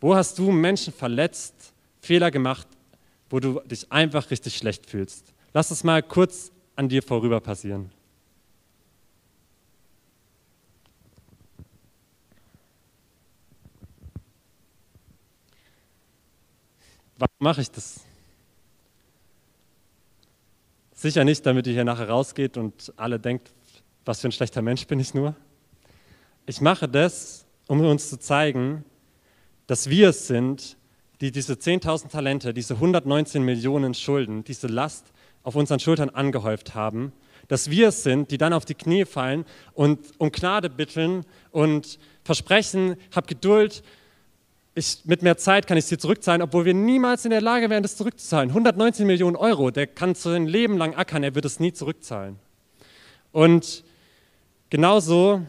[0.00, 1.54] Wo hast du Menschen verletzt,
[2.00, 2.66] Fehler gemacht,
[3.30, 5.32] wo du dich einfach richtig schlecht fühlst?
[5.52, 7.90] Lass es mal kurz an dir vorüber passieren.
[17.20, 18.00] Warum mache ich das?
[20.94, 23.52] Sicher nicht, damit ihr hier nachher rausgeht und alle denkt,
[24.06, 25.36] was für ein schlechter Mensch bin ich nur.
[26.46, 28.86] Ich mache das, um uns zu zeigen,
[29.66, 30.78] dass wir es sind,
[31.20, 37.12] die diese 10.000 Talente, diese 119 Millionen Schulden, diese Last auf unseren Schultern angehäuft haben,
[37.48, 41.98] dass wir es sind, die dann auf die Knie fallen und um Gnade bitteln und
[42.24, 43.82] versprechen, hab Geduld,
[44.74, 47.70] ich, mit mehr Zeit kann ich es dir zurückzahlen, obwohl wir niemals in der Lage
[47.70, 48.50] wären, das zurückzuzahlen.
[48.50, 52.38] 119 Millionen Euro, der kann sein Leben lang ackern, er wird es nie zurückzahlen.
[53.32, 53.84] Und
[54.70, 55.42] genauso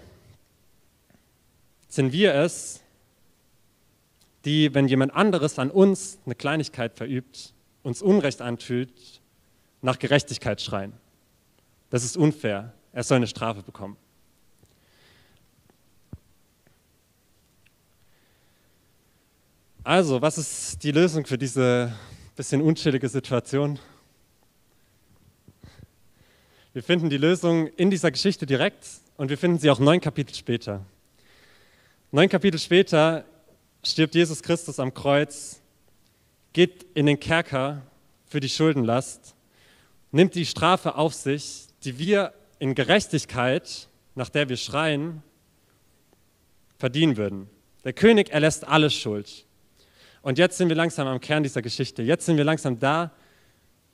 [1.88, 2.82] sind wir es,
[4.46, 7.54] die, wenn jemand anderes an uns eine Kleinigkeit verübt,
[7.84, 8.90] uns Unrecht antut,
[9.82, 10.94] nach Gerechtigkeit schreien.
[11.90, 12.74] Das ist unfair.
[12.94, 13.98] Er soll eine Strafe bekommen.
[19.84, 21.92] Also, was ist die Lösung für diese
[22.36, 23.80] bisschen unschillige Situation?
[26.72, 28.86] Wir finden die Lösung in dieser Geschichte direkt
[29.18, 30.86] und wir finden sie auch neun Kapitel später.
[32.12, 33.26] Neun Kapitel später
[33.84, 35.60] stirbt Jesus Christus am Kreuz,
[36.54, 37.82] geht in den Kerker
[38.28, 39.34] für die Schuldenlast,
[40.12, 45.24] nimmt die Strafe auf sich, die wir in Gerechtigkeit nach der wir schreien,
[46.78, 47.50] verdienen würden.
[47.84, 49.48] Der König erlässt alle Schuld.
[50.22, 52.04] Und jetzt sind wir langsam am Kern dieser Geschichte.
[52.04, 53.12] Jetzt sind wir langsam da,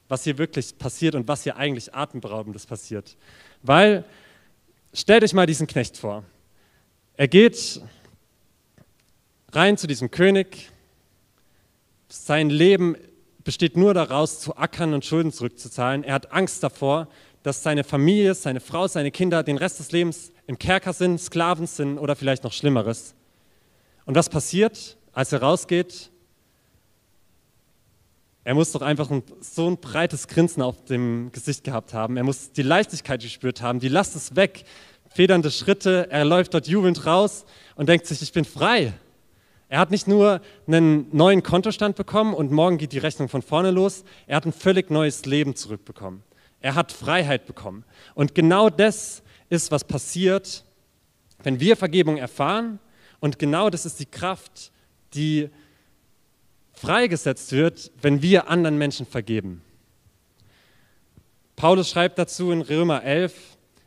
[0.10, 3.16] was hier wirklich passiert und was hier eigentlich atemberaubendes passiert.
[3.62, 4.04] Weil,
[4.94, 6.24] stellt euch mal diesen Knecht vor.
[7.16, 7.82] Er geht
[9.52, 10.70] rein zu diesem König.
[12.10, 12.96] Sein Leben
[13.44, 16.04] besteht nur daraus, zu ackern und Schulden zurückzuzahlen.
[16.04, 17.08] Er hat Angst davor,
[17.44, 21.66] dass seine Familie, seine Frau, seine Kinder den Rest des Lebens im Kerker sind, Sklaven
[21.66, 23.16] sind oder vielleicht noch Schlimmeres.
[24.06, 26.12] Und was passiert, als er rausgeht?
[28.48, 32.16] Er muss doch einfach ein, so ein breites Grinsen auf dem Gesicht gehabt haben.
[32.16, 33.82] Er muss die Leichtigkeit gespürt haben.
[33.82, 34.64] Die Last ist weg.
[35.10, 36.08] Federnde Schritte.
[36.12, 37.44] Er läuft dort jubelnd raus
[37.76, 38.94] und denkt sich, ich bin frei.
[39.68, 43.72] Er hat nicht nur einen neuen Kontostand bekommen und morgen geht die Rechnung von vorne
[43.72, 44.06] los.
[44.28, 46.24] Er hat ein völlig neues Leben zurückbekommen.
[46.62, 47.84] Er hat Freiheit bekommen.
[48.16, 50.64] Und genau das ist, was passiert,
[51.44, 52.80] wenn wir Vergebung erfahren.
[53.20, 54.72] Und genau das ist die Kraft,
[55.14, 55.50] die
[56.78, 59.62] freigesetzt wird, wenn wir anderen Menschen vergeben.
[61.56, 63.34] Paulus schreibt dazu in Römer 11,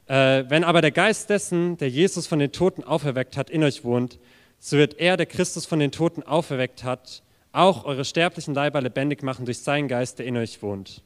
[0.09, 3.85] äh, wenn aber der Geist dessen, der Jesus von den Toten auferweckt hat, in euch
[3.85, 4.19] wohnt,
[4.59, 7.23] so wird er, der Christus von den Toten auferweckt hat,
[7.53, 11.03] auch eure sterblichen Leiber lebendig machen durch seinen Geist, der in euch wohnt.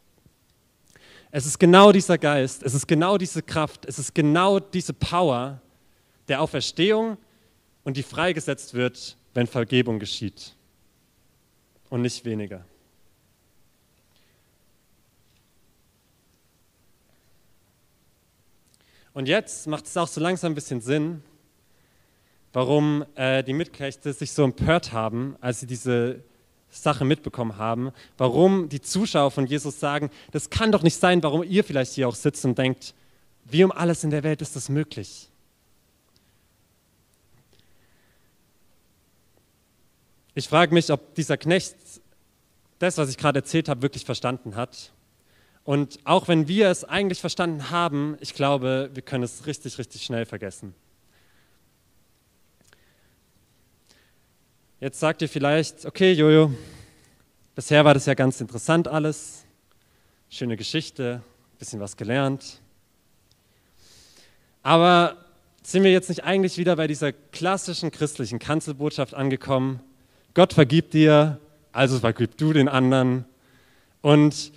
[1.30, 5.60] Es ist genau dieser Geist, es ist genau diese Kraft, es ist genau diese Power
[6.28, 7.18] der Auferstehung
[7.82, 10.54] und die freigesetzt wird, wenn Vergebung geschieht
[11.94, 12.64] und nicht weniger.
[19.12, 21.22] Und jetzt macht es auch so langsam ein bisschen Sinn,
[22.52, 26.24] warum äh, die Mitknechte sich so empört haben, als sie diese
[26.68, 31.44] Sache mitbekommen haben, warum die Zuschauer von Jesus sagen, das kann doch nicht sein, warum
[31.44, 32.92] ihr vielleicht hier auch sitzt und denkt,
[33.44, 35.30] wie um alles in der Welt ist das möglich?
[40.36, 41.76] Ich frage mich, ob dieser Knecht
[42.80, 44.92] das, was ich gerade erzählt habe, wirklich verstanden hat.
[45.62, 50.02] Und auch wenn wir es eigentlich verstanden haben, ich glaube, wir können es richtig, richtig
[50.02, 50.74] schnell vergessen.
[54.80, 56.52] Jetzt sagt ihr vielleicht, okay, Jojo,
[57.54, 59.44] bisher war das ja ganz interessant alles,
[60.28, 61.22] schöne Geschichte,
[61.58, 62.60] bisschen was gelernt.
[64.62, 65.16] Aber
[65.62, 69.80] sind wir jetzt nicht eigentlich wieder bei dieser klassischen christlichen Kanzelbotschaft angekommen?
[70.34, 71.40] Gott vergibt dir,
[71.72, 73.24] also vergib du den anderen.
[74.02, 74.52] Und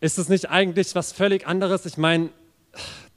[0.00, 1.84] ist es nicht eigentlich was völlig anderes?
[1.84, 2.30] Ich meine,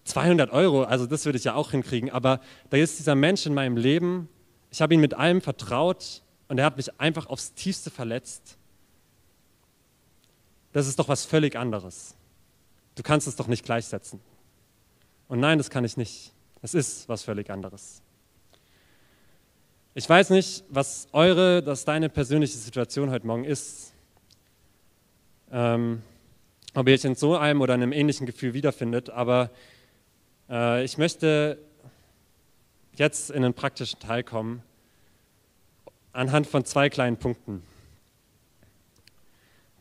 [0.04, 3.54] 200 Euro, also das würde ich ja auch hinkriegen, aber da ist dieser Mensch in
[3.54, 4.28] meinem Leben,
[4.70, 8.58] ich habe ihn mit allem vertraut und er hat mich einfach aufs tiefste verletzt.
[10.74, 12.16] Das ist doch was völlig anderes.
[12.96, 14.20] Du kannst es doch nicht gleichsetzen.
[15.30, 16.34] Und nein, das kann ich nicht.
[16.62, 18.02] Es ist was völlig anderes.
[19.96, 23.94] Ich weiß nicht, was eure, dass deine persönliche Situation heute Morgen ist.
[25.52, 26.02] Ähm,
[26.74, 29.52] ob ihr euch in so einem oder einem ähnlichen Gefühl wiederfindet, aber
[30.50, 31.60] äh, ich möchte
[32.96, 34.64] jetzt in einen praktischen Teil kommen,
[36.12, 37.62] anhand von zwei kleinen Punkten.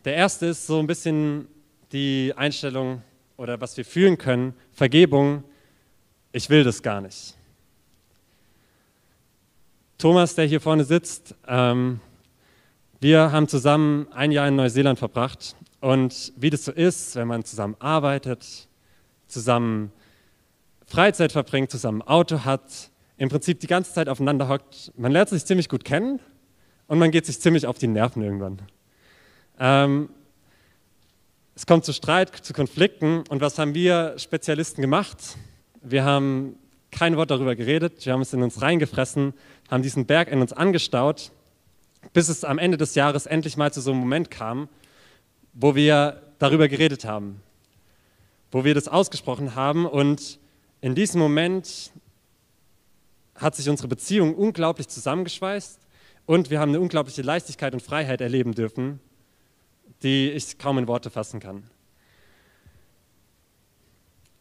[0.04, 1.48] Der erste ist so ein bisschen
[1.90, 3.00] die Einstellung
[3.38, 5.42] oder was wir fühlen können, Vergebung,
[6.32, 7.34] ich will das gar nicht.
[10.02, 12.00] Thomas, der hier vorne sitzt, ähm,
[12.98, 15.54] wir haben zusammen ein Jahr in Neuseeland verbracht.
[15.80, 18.66] Und wie das so ist, wenn man zusammen arbeitet,
[19.28, 19.92] zusammen
[20.86, 25.44] Freizeit verbringt, zusammen Auto hat, im Prinzip die ganze Zeit aufeinander hockt, man lernt sich
[25.44, 26.18] ziemlich gut kennen
[26.88, 28.60] und man geht sich ziemlich auf die Nerven irgendwann.
[29.60, 30.08] Ähm,
[31.54, 35.36] es kommt zu Streit, zu Konflikten und was haben wir Spezialisten gemacht?
[35.80, 36.56] Wir haben
[36.90, 39.32] kein Wort darüber geredet, wir haben es in uns reingefressen,
[39.70, 41.32] haben diesen Berg in uns angestaut,
[42.12, 44.68] bis es am Ende des Jahres endlich mal zu so einem Moment kam,
[45.52, 47.40] wo wir darüber geredet haben,
[48.50, 50.38] wo wir das ausgesprochen haben und
[50.80, 51.92] in diesem Moment
[53.36, 55.78] hat sich unsere Beziehung unglaublich zusammengeschweißt
[56.26, 59.00] und wir haben eine unglaubliche Leichtigkeit und Freiheit erleben dürfen,
[60.02, 61.64] die ich kaum in Worte fassen kann.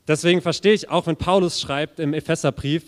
[0.08, 2.84] Deswegen verstehe ich auch, wenn Paulus schreibt im Epheserbrief,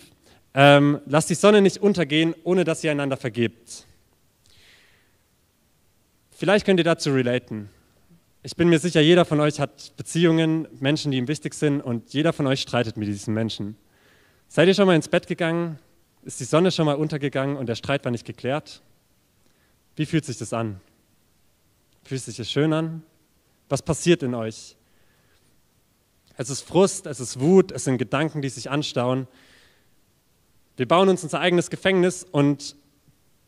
[0.54, 3.86] ähm, lasst die Sonne nicht untergehen, ohne dass ihr einander vergebt.
[6.30, 7.68] Vielleicht könnt ihr dazu relaten.
[8.42, 12.12] Ich bin mir sicher, jeder von euch hat Beziehungen, Menschen, die ihm wichtig sind und
[12.12, 13.76] jeder von euch streitet mit diesen Menschen.
[14.48, 15.78] Seid ihr schon mal ins Bett gegangen?
[16.22, 18.82] Ist die Sonne schon mal untergegangen und der Streit war nicht geklärt?
[19.96, 20.80] Wie fühlt sich das an?
[22.04, 23.02] Fühlt sich das schön an?
[23.68, 24.76] Was passiert in euch?
[26.36, 29.26] Es ist Frust, es ist Wut, es sind Gedanken, die sich anstauen.
[30.76, 32.76] Wir bauen uns unser eigenes Gefängnis und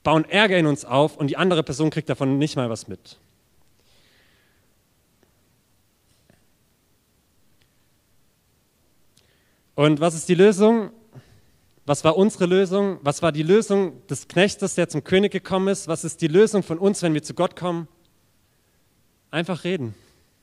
[0.02, 3.18] bauen Ärger in uns auf und die andere Person kriegt davon nicht mal was mit.
[9.74, 10.90] Und was ist die Lösung?
[11.84, 12.98] Was war unsere Lösung?
[13.02, 15.86] Was war die Lösung des Knechtes, der zum König gekommen ist?
[15.86, 17.88] Was ist die Lösung von uns, wenn wir zu Gott kommen?
[19.30, 19.94] Einfach reden.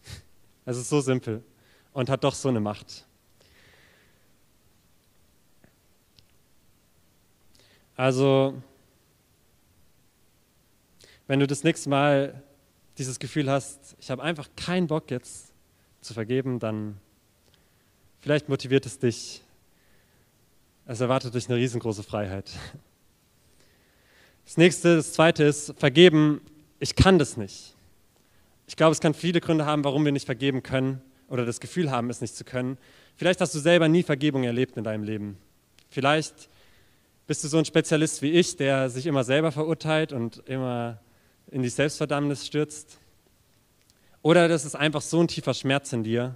[0.65, 1.43] Es ist so simpel
[1.91, 3.05] und hat doch so eine Macht.
[7.95, 8.55] Also,
[11.27, 12.41] wenn du das nächste Mal
[12.97, 15.53] dieses Gefühl hast, ich habe einfach keinen Bock jetzt
[16.01, 16.97] zu vergeben, dann
[18.19, 19.43] vielleicht motiviert es dich,
[20.85, 22.51] es erwartet dich eine riesengroße Freiheit.
[24.45, 26.41] Das nächste, das zweite ist, vergeben,
[26.79, 27.75] ich kann das nicht.
[28.67, 31.91] Ich glaube, es kann viele Gründe haben, warum wir nicht vergeben können oder das Gefühl
[31.91, 32.77] haben, es nicht zu können.
[33.15, 35.37] Vielleicht hast du selber nie Vergebung erlebt in deinem Leben.
[35.89, 36.49] Vielleicht
[37.27, 40.99] bist du so ein Spezialist wie ich, der sich immer selber verurteilt und immer
[41.51, 42.97] in die Selbstverdammnis stürzt.
[44.21, 46.35] Oder das ist einfach so ein tiefer Schmerz in dir,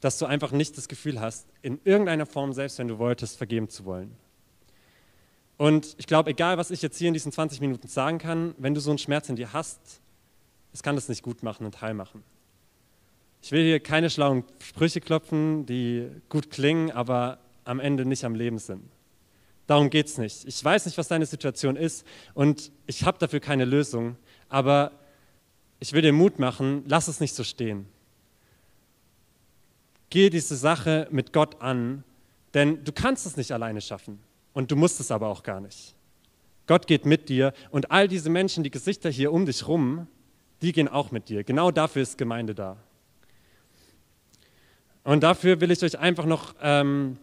[0.00, 3.68] dass du einfach nicht das Gefühl hast, in irgendeiner Form, selbst wenn du wolltest, vergeben
[3.68, 4.14] zu wollen.
[5.56, 8.74] Und ich glaube, egal was ich jetzt hier in diesen 20 Minuten sagen kann, wenn
[8.74, 10.00] du so einen Schmerz in dir hast,
[10.72, 12.24] es kann das nicht gut machen und heil machen.
[13.40, 18.34] Ich will hier keine schlauen Sprüche klopfen, die gut klingen, aber am Ende nicht am
[18.34, 18.82] Leben sind.
[19.66, 20.44] Darum geht es nicht.
[20.44, 24.16] Ich weiß nicht, was deine Situation ist und ich habe dafür keine Lösung,
[24.48, 24.92] aber
[25.80, 27.86] ich will dir Mut machen, lass es nicht so stehen.
[30.10, 32.04] Gehe diese Sache mit Gott an,
[32.52, 34.20] denn du kannst es nicht alleine schaffen
[34.52, 35.94] und du musst es aber auch gar nicht.
[36.66, 40.06] Gott geht mit dir und all diese Menschen, die Gesichter hier um dich rum,
[40.62, 41.44] die gehen auch mit dir.
[41.44, 42.76] Genau dafür ist Gemeinde da.
[45.02, 47.18] Und dafür will ich euch einfach noch, ähm,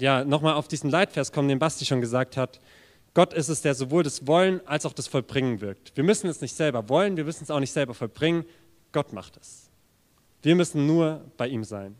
[0.00, 2.60] ja, nochmal auf diesen Leitvers kommen, den Basti schon gesagt hat.
[3.14, 5.96] Gott ist es, der sowohl das Wollen als auch das Vollbringen wirkt.
[5.96, 8.44] Wir müssen es nicht selber wollen, wir müssen es auch nicht selber vollbringen.
[8.92, 9.70] Gott macht es.
[10.42, 11.96] Wir müssen nur bei ihm sein.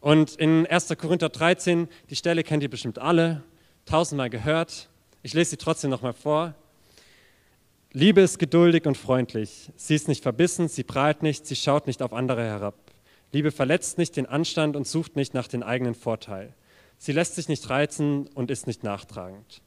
[0.00, 0.88] Und in 1.
[0.98, 3.42] Korinther 13, die Stelle kennt ihr bestimmt alle,
[3.86, 4.90] tausendmal gehört.
[5.22, 6.54] Ich lese sie trotzdem nochmal vor.
[7.92, 9.70] Liebe ist geduldig und freundlich.
[9.76, 12.74] Sie ist nicht verbissen, sie prahlt nicht, sie schaut nicht auf andere herab.
[13.32, 16.54] Liebe verletzt nicht den Anstand und sucht nicht nach dem eigenen Vorteil.
[17.04, 19.60] Sie lässt sich nicht reizen und ist nicht nachtragend.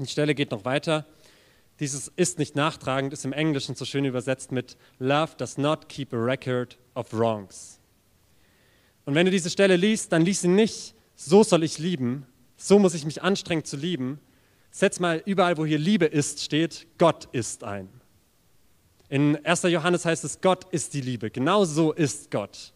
[0.00, 1.06] Die Stelle geht noch weiter.
[1.78, 6.12] Dieses ist nicht nachtragend ist im Englischen so schön übersetzt mit Love does not keep
[6.12, 7.78] a record of wrongs.
[9.04, 12.80] Und wenn du diese Stelle liest, dann lies sie nicht, so soll ich lieben, so
[12.80, 14.18] muss ich mich anstrengen zu lieben.
[14.72, 17.88] Setz mal überall, wo hier Liebe ist, steht, Gott ist ein.
[19.08, 19.62] In 1.
[19.62, 21.30] Johannes heißt es, Gott ist die Liebe.
[21.30, 22.72] Genau so ist Gott.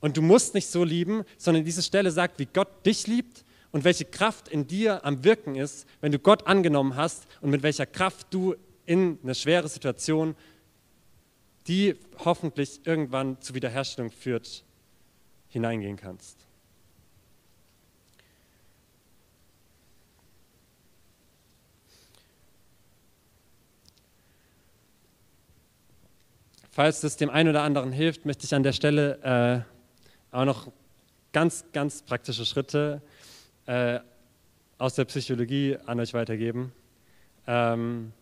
[0.00, 3.84] Und du musst nicht so lieben, sondern diese Stelle sagt, wie Gott dich liebt und
[3.84, 7.86] welche Kraft in dir am Wirken ist, wenn du Gott angenommen hast und mit welcher
[7.86, 8.54] Kraft du
[8.86, 10.36] in eine schwere Situation,
[11.66, 14.64] die hoffentlich irgendwann zur Wiederherstellung führt,
[15.48, 16.38] hineingehen kannst.
[26.70, 29.77] Falls das dem einen oder anderen hilft, möchte ich an der Stelle äh,
[30.30, 30.70] auch noch
[31.32, 33.02] ganz, ganz praktische Schritte
[33.66, 34.00] äh,
[34.78, 36.72] aus der Psychologie an euch weitergeben.
[37.46, 38.12] Ähm,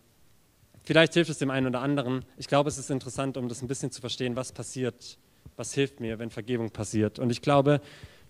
[0.84, 2.24] vielleicht hilft es dem einen oder anderen.
[2.36, 5.18] Ich glaube, es ist interessant, um das ein bisschen zu verstehen, was passiert,
[5.56, 7.18] was hilft mir, wenn Vergebung passiert.
[7.18, 7.80] Und ich glaube,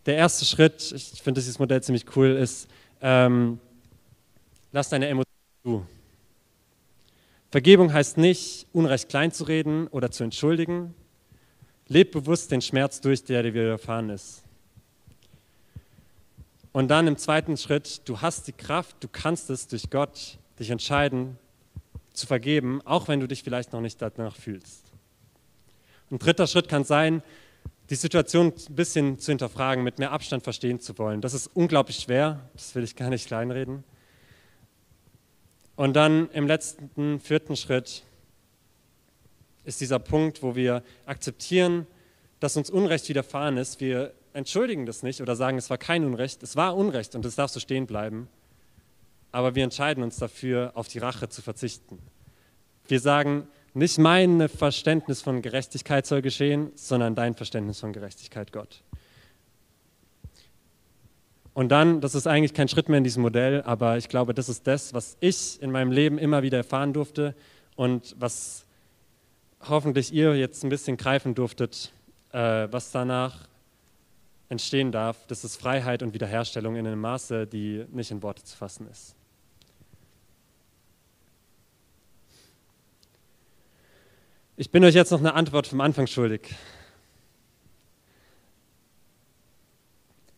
[0.06, 2.68] der erste Schritt, ich finde dieses Modell ziemlich cool, ist,
[3.00, 3.58] ähm,
[4.72, 5.26] lass deine Emotionen
[5.64, 5.86] zu.
[7.50, 10.94] Vergebung heißt nicht, Unrecht klein zu reden oder zu entschuldigen.
[11.88, 14.42] Leb bewusst den Schmerz durch, der dir widerfahren ist.
[16.72, 20.70] Und dann im zweiten Schritt, du hast die Kraft, du kannst es durch Gott dich
[20.70, 21.38] entscheiden
[22.12, 24.92] zu vergeben, auch wenn du dich vielleicht noch nicht danach fühlst.
[26.10, 27.22] Ein dritter Schritt kann sein,
[27.90, 31.20] die Situation ein bisschen zu hinterfragen, mit mehr Abstand verstehen zu wollen.
[31.20, 33.84] Das ist unglaublich schwer, das will ich gar nicht kleinreden.
[35.76, 38.02] Und dann im letzten, vierten Schritt
[39.66, 41.86] ist dieser Punkt, wo wir akzeptieren,
[42.40, 43.80] dass uns Unrecht widerfahren ist.
[43.80, 47.34] Wir entschuldigen das nicht oder sagen, es war kein Unrecht, es war Unrecht und es
[47.34, 48.28] darf so stehen bleiben.
[49.32, 51.98] Aber wir entscheiden uns dafür, auf die Rache zu verzichten.
[52.86, 58.82] Wir sagen, nicht mein Verständnis von Gerechtigkeit soll geschehen, sondern dein Verständnis von Gerechtigkeit, Gott.
[61.52, 64.48] Und dann, das ist eigentlich kein Schritt mehr in diesem Modell, aber ich glaube, das
[64.48, 67.34] ist das, was ich in meinem Leben immer wieder erfahren durfte
[67.76, 68.65] und was
[69.68, 71.92] hoffentlich ihr jetzt ein bisschen greifen durftet,
[72.32, 73.48] äh, was danach
[74.48, 78.56] entstehen darf, das ist Freiheit und Wiederherstellung in einem Maße, die nicht in Worte zu
[78.56, 79.14] fassen ist.
[84.56, 86.54] Ich bin euch jetzt noch eine Antwort vom Anfang schuldig.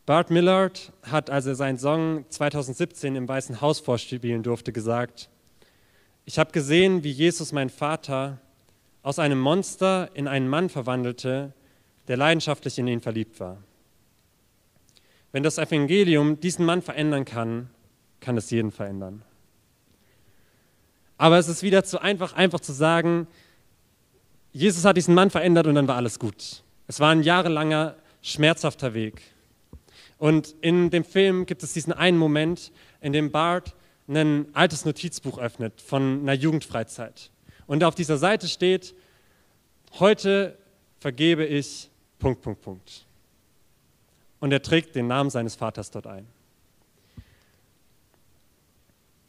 [0.06, 5.28] Bart Millard hat, als er seinen Song 2017 im Weißen Haus vorspielen durfte, gesagt,
[6.24, 8.38] ich habe gesehen, wie Jesus mein Vater
[9.02, 11.52] aus einem Monster in einen Mann verwandelte,
[12.08, 13.58] der leidenschaftlich in ihn verliebt war.
[15.32, 17.70] Wenn das Evangelium diesen Mann verändern kann,
[18.20, 19.22] kann es jeden verändern.
[21.18, 23.26] Aber es ist wieder zu einfach, einfach zu sagen,
[24.52, 26.62] Jesus hat diesen Mann verändert und dann war alles gut.
[26.86, 29.20] Es war ein jahrelanger, schmerzhafter Weg.
[30.16, 33.74] Und in dem Film gibt es diesen einen Moment, in dem Bart
[34.08, 37.30] ein altes Notizbuch öffnet von einer Jugendfreizeit.
[37.68, 38.94] Und auf dieser Seite steht,
[40.00, 40.58] heute
[40.98, 41.88] vergebe ich
[42.18, 43.06] Punkt, Punkt, Punkt
[44.40, 46.26] und er trägt den Namen seines Vaters dort ein.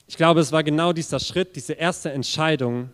[0.08, 2.90] Ich glaube, es war genau dieser Schritt, diese erste Entscheidung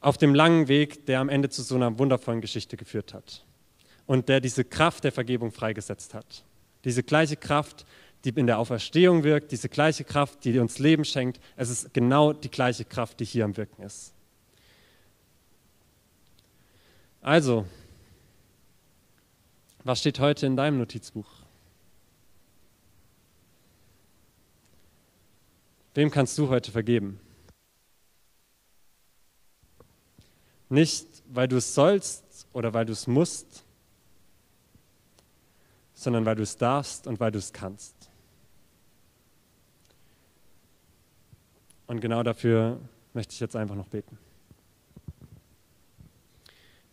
[0.00, 3.44] auf dem langen Weg, der am Ende zu so einer wundervollen Geschichte geführt hat
[4.06, 6.44] und der diese Kraft der Vergebung freigesetzt hat.
[6.84, 7.86] Diese gleiche Kraft,
[8.24, 12.32] die in der Auferstehung wirkt, diese gleiche Kraft, die uns Leben schenkt, es ist genau
[12.32, 14.14] die gleiche Kraft, die hier am Wirken ist.
[17.20, 17.66] Also,
[19.84, 21.26] was steht heute in deinem Notizbuch?
[25.94, 27.20] Wem kannst du heute vergeben?
[30.68, 33.64] Nicht, weil du es sollst oder weil du es musst,
[35.92, 38.11] sondern weil du es darfst und weil du es kannst.
[41.92, 42.80] Und genau dafür
[43.12, 44.16] möchte ich jetzt einfach noch beten.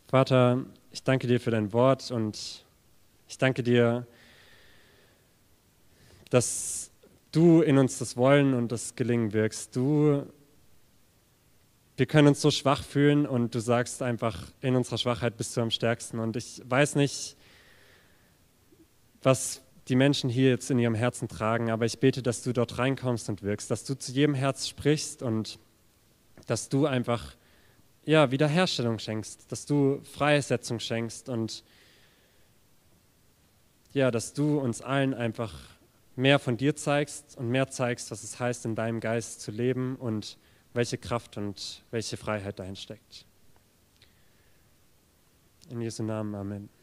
[0.10, 2.66] Vater, ich danke dir für dein Wort und
[3.30, 4.06] ich danke dir,
[6.30, 6.92] dass
[7.32, 9.74] du in uns das Wollen und das Gelingen wirkst.
[9.74, 10.26] Du,
[11.96, 15.62] wir können uns so schwach fühlen und du sagst einfach, in unserer Schwachheit bist du
[15.62, 16.20] am stärksten.
[16.20, 17.38] Und ich weiß nicht,
[19.24, 22.78] was die Menschen hier jetzt in ihrem Herzen tragen, aber ich bete, dass du dort
[22.78, 25.60] reinkommst und wirkst, dass du zu jedem Herz sprichst und
[26.46, 27.36] dass du einfach
[28.06, 31.64] ja, Wiederherstellung schenkst, dass du Freisetzung schenkst und
[33.94, 35.54] ja, dass du uns allen einfach
[36.16, 39.96] mehr von dir zeigst und mehr zeigst, was es heißt, in deinem Geist zu leben
[39.96, 40.38] und
[40.74, 43.26] welche Kraft und welche Freiheit dahin steckt.
[45.70, 46.79] In Jesu Namen, Amen.